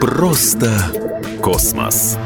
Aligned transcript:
Просто 0.00 0.70
космос. 1.42 2.16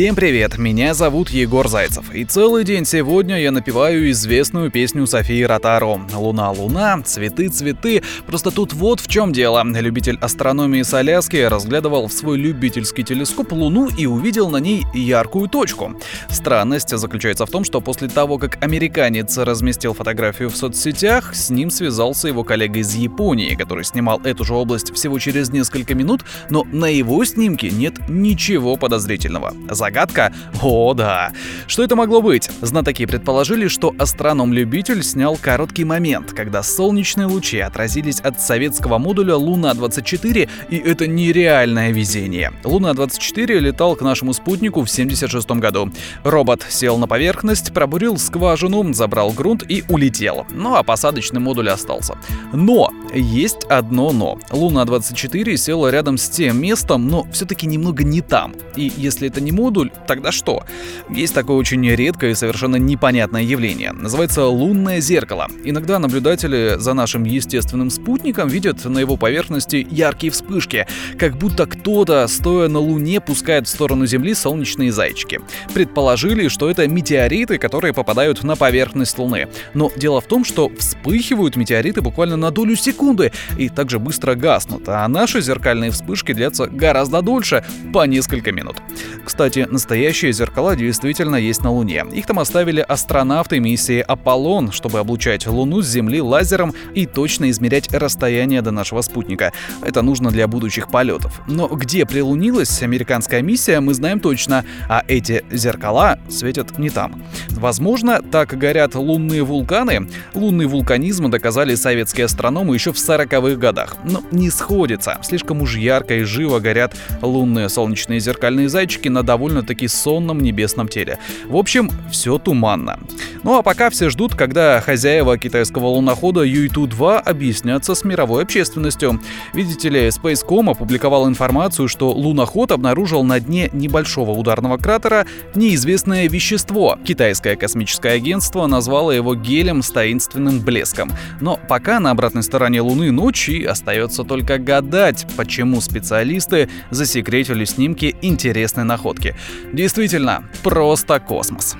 Всем 0.00 0.16
привет, 0.16 0.56
меня 0.56 0.94
зовут 0.94 1.28
Егор 1.28 1.68
Зайцев, 1.68 2.10
и 2.14 2.24
целый 2.24 2.64
день 2.64 2.86
сегодня 2.86 3.38
я 3.38 3.50
напеваю 3.50 4.10
известную 4.12 4.70
песню 4.70 5.06
Софии 5.06 5.42
Ротаро 5.42 6.00
«Луна, 6.14 6.50
луна, 6.52 7.02
цветы, 7.02 7.50
цветы». 7.50 8.02
Просто 8.26 8.50
тут 8.50 8.72
вот 8.72 9.00
в 9.00 9.08
чем 9.08 9.30
дело. 9.30 9.62
Любитель 9.62 10.16
астрономии 10.22 10.80
с 10.80 10.94
Аляски 10.94 11.36
разглядывал 11.36 12.08
в 12.08 12.14
свой 12.14 12.38
любительский 12.38 13.04
телескоп 13.04 13.52
Луну 13.52 13.88
и 13.88 14.06
увидел 14.06 14.48
на 14.48 14.56
ней 14.56 14.86
яркую 14.94 15.50
точку. 15.50 15.94
Странность 16.30 16.96
заключается 16.96 17.44
в 17.44 17.50
том, 17.50 17.64
что 17.64 17.82
после 17.82 18.08
того, 18.08 18.38
как 18.38 18.56
американец 18.64 19.36
разместил 19.36 19.92
фотографию 19.92 20.48
в 20.48 20.56
соцсетях, 20.56 21.34
с 21.34 21.50
ним 21.50 21.68
связался 21.70 22.28
его 22.28 22.42
коллега 22.42 22.78
из 22.78 22.94
Японии, 22.94 23.54
который 23.54 23.84
снимал 23.84 24.18
эту 24.24 24.46
же 24.46 24.54
область 24.54 24.94
всего 24.94 25.18
через 25.18 25.50
несколько 25.50 25.94
минут, 25.94 26.22
но 26.48 26.64
на 26.72 26.86
его 26.86 27.22
снимке 27.26 27.68
нет 27.68 28.08
ничего 28.08 28.78
подозрительного. 28.78 29.52
Загадка? 29.90 30.32
О, 30.62 30.94
да. 30.94 31.32
Что 31.66 31.82
это 31.82 31.96
могло 31.96 32.22
быть? 32.22 32.48
Знатоки 32.60 33.06
предположили, 33.06 33.66
что 33.66 33.92
астроном-любитель 33.98 35.02
снял 35.02 35.36
короткий 35.36 35.82
момент, 35.82 36.32
когда 36.32 36.62
солнечные 36.62 37.26
лучи 37.26 37.58
отразились 37.58 38.20
от 38.20 38.40
советского 38.40 38.98
модуля 38.98 39.34
Луна-24, 39.34 40.48
и 40.68 40.76
это 40.76 41.08
нереальное 41.08 41.90
везение. 41.90 42.52
Луна-24 42.62 43.58
летал 43.58 43.96
к 43.96 44.02
нашему 44.02 44.32
спутнику 44.32 44.84
в 44.84 44.88
76 44.88 45.50
году. 45.52 45.90
Робот 46.22 46.64
сел 46.68 46.96
на 46.96 47.08
поверхность, 47.08 47.74
пробурил 47.74 48.16
скважину, 48.16 48.94
забрал 48.94 49.32
грунт 49.32 49.64
и 49.68 49.82
улетел. 49.88 50.46
Ну 50.52 50.76
а 50.76 50.84
посадочный 50.84 51.40
модуль 51.40 51.68
остался. 51.68 52.16
Но! 52.52 52.90
Есть 53.12 53.64
одно 53.64 54.12
но. 54.12 54.38
Луна-24 54.52 55.56
села 55.56 55.88
рядом 55.88 56.16
с 56.16 56.28
тем 56.28 56.60
местом, 56.60 57.08
но 57.08 57.26
все-таки 57.32 57.66
немного 57.66 58.04
не 58.04 58.20
там. 58.20 58.54
И 58.76 58.92
если 58.96 59.26
это 59.26 59.40
не 59.40 59.50
модуль, 59.50 59.69
модуль, 59.70 59.92
тогда 60.08 60.32
что? 60.32 60.64
Есть 61.08 61.32
такое 61.32 61.56
очень 61.56 61.88
редкое 61.88 62.32
и 62.32 62.34
совершенно 62.34 62.74
непонятное 62.74 63.42
явление. 63.42 63.92
Называется 63.92 64.44
лунное 64.46 65.00
зеркало. 65.00 65.46
Иногда 65.64 66.00
наблюдатели 66.00 66.74
за 66.76 66.92
нашим 66.92 67.22
естественным 67.22 67.88
спутником 67.88 68.48
видят 68.48 68.84
на 68.84 68.98
его 68.98 69.16
поверхности 69.16 69.86
яркие 69.88 70.32
вспышки, 70.32 70.88
как 71.18 71.36
будто 71.36 71.66
кто-то, 71.66 72.26
стоя 72.26 72.68
на 72.68 72.80
Луне, 72.80 73.20
пускает 73.20 73.68
в 73.68 73.70
сторону 73.70 74.06
Земли 74.06 74.34
солнечные 74.34 74.90
зайчики. 74.90 75.40
Предположили, 75.72 76.48
что 76.48 76.68
это 76.68 76.88
метеориты, 76.88 77.58
которые 77.58 77.94
попадают 77.94 78.42
на 78.42 78.56
поверхность 78.56 79.16
Луны. 79.18 79.46
Но 79.72 79.92
дело 79.96 80.20
в 80.20 80.26
том, 80.26 80.44
что 80.44 80.68
вспыхивают 80.76 81.54
метеориты 81.54 82.02
буквально 82.02 82.36
на 82.36 82.50
долю 82.50 82.74
секунды 82.74 83.30
и 83.56 83.68
также 83.68 84.00
быстро 84.00 84.34
гаснут, 84.34 84.88
а 84.88 85.06
наши 85.06 85.40
зеркальные 85.40 85.92
вспышки 85.92 86.32
длятся 86.32 86.66
гораздо 86.66 87.22
дольше, 87.22 87.64
по 87.92 88.04
несколько 88.06 88.50
минут. 88.50 88.76
Кстати, 89.24 89.59
кстати, 89.60 89.72
настоящие 89.72 90.32
зеркала 90.32 90.76
действительно 90.76 91.36
есть 91.36 91.62
на 91.62 91.70
Луне. 91.70 92.04
Их 92.12 92.26
там 92.26 92.38
оставили 92.38 92.80
астронавты 92.80 93.60
миссии 93.60 94.00
Аполлон, 94.00 94.72
чтобы 94.72 94.98
облучать 94.98 95.46
Луну 95.46 95.82
с 95.82 95.86
Земли 95.86 96.20
лазером 96.20 96.74
и 96.94 97.06
точно 97.06 97.50
измерять 97.50 97.92
расстояние 97.92 98.62
до 98.62 98.70
нашего 98.70 99.02
спутника. 99.02 99.52
Это 99.82 100.02
нужно 100.02 100.30
для 100.30 100.46
будущих 100.46 100.90
полетов. 100.90 101.40
Но 101.46 101.66
где 101.68 102.06
прилунилась 102.06 102.82
американская 102.82 103.42
миссия, 103.42 103.80
мы 103.80 103.94
знаем 103.94 104.20
точно, 104.20 104.64
а 104.88 105.02
эти 105.08 105.44
зеркала 105.50 106.18
светят 106.28 106.78
не 106.78 106.90
там. 106.90 107.22
Возможно, 107.60 108.20
так 108.22 108.58
горят 108.58 108.94
лунные 108.94 109.42
вулканы. 109.42 110.08
Лунный 110.34 110.66
вулканизм 110.66 111.30
доказали 111.30 111.74
советские 111.74 112.24
астрономы 112.24 112.74
еще 112.74 112.92
в 112.92 112.96
40-х 112.96 113.56
годах. 113.56 113.96
Но 114.04 114.22
не 114.32 114.50
сходится. 114.50 115.18
Слишком 115.22 115.62
уж 115.62 115.76
ярко 115.76 116.14
и 116.14 116.22
живо 116.24 116.58
горят 116.58 116.96
лунные 117.22 117.68
солнечные 117.68 118.20
зеркальные 118.20 118.68
зайчики 118.68 119.08
на 119.08 119.22
довольно 119.22 119.50
довольно-таки 119.50 119.88
сонном 119.88 120.40
небесном 120.40 120.88
теле. 120.88 121.18
В 121.46 121.56
общем, 121.56 121.90
все 122.10 122.38
туманно. 122.38 122.98
Ну 123.42 123.58
а 123.58 123.62
пока 123.62 123.90
все 123.90 124.10
ждут, 124.10 124.34
когда 124.34 124.80
хозяева 124.80 125.38
китайского 125.38 125.86
лунохода 125.86 126.42
Юйту-2 126.42 127.18
объяснятся 127.18 127.94
с 127.94 128.04
мировой 128.04 128.42
общественностью. 128.42 129.20
Видите 129.54 129.88
ли, 129.88 130.08
Spacecom 130.08 130.70
опубликовал 130.70 131.28
информацию, 131.28 131.88
что 131.88 132.10
луноход 132.10 132.70
обнаружил 132.70 133.24
на 133.24 133.40
дне 133.40 133.70
небольшого 133.72 134.32
ударного 134.32 134.76
кратера 134.76 135.26
неизвестное 135.54 136.28
вещество. 136.28 136.98
Китайское 137.04 137.49
космическое 137.56 138.12
агентство 138.12 138.66
назвало 138.66 139.10
его 139.10 139.34
гелем 139.34 139.82
с 139.82 139.90
таинственным 139.90 140.60
блеском. 140.60 141.10
Но 141.40 141.58
пока 141.68 142.00
на 142.00 142.10
обратной 142.10 142.42
стороне 142.42 142.80
Луны 142.80 143.10
ночи 143.10 143.64
остается 143.64 144.24
только 144.24 144.58
гадать, 144.58 145.26
почему 145.36 145.80
специалисты 145.80 146.68
засекретили 146.90 147.64
снимки 147.64 148.16
интересной 148.22 148.84
находки. 148.84 149.36
Действительно, 149.72 150.44
просто 150.62 151.20
космос. 151.20 151.76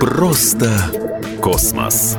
Просто 0.00 0.70
космос. 1.40 2.16